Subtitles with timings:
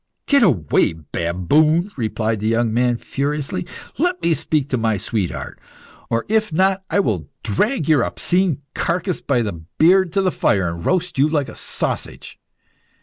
[0.25, 3.67] "Get away, baboon!" replied the young man furiously.
[3.99, 5.59] "Let me speak to my sweetheart,
[6.09, 10.67] or if not I will drag your obscene carcase by the beard to the fire,
[10.69, 12.39] and roast you like a sausage."